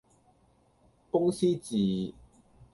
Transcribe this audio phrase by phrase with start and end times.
[1.11, 2.11] 公司治